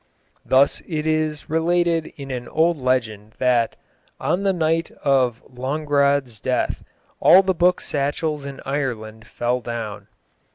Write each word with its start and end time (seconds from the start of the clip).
Thus 0.43 0.81
it 0.87 1.05
is 1.05 1.47
related 1.47 2.07
in 2.17 2.31
an 2.31 2.47
old 2.47 2.75
legend 2.75 3.33
that 3.37 3.75
'on 4.19 4.41
the 4.41 4.51
night 4.51 4.89
of 5.03 5.43
Longaradh's 5.45 6.39
death 6.39 6.83
all 7.19 7.43
the 7.43 7.53
book 7.53 7.79
satchels 7.79 8.43
in 8.43 8.61
Ireland 8.65 9.27
fell 9.27 9.59
down.'" 9.61 10.07